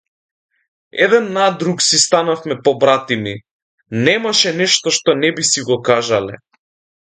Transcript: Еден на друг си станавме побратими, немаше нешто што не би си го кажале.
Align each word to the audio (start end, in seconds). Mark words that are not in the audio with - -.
Еден 1.03 1.25
на 1.35 1.49
друг 1.59 1.77
си 1.87 1.97
станавме 2.07 2.57
побратими, 2.67 3.35
немаше 4.09 4.55
нешто 4.63 4.97
што 4.99 5.17
не 5.23 5.33
би 5.37 5.49
си 5.53 5.67
го 5.71 5.81
кажале. 5.93 6.43